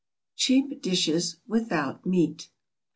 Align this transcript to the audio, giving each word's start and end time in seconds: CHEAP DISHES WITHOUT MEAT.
CHEAP 0.35 0.81
DISHES 0.81 1.41
WITHOUT 1.45 2.07
MEAT. 2.07 2.49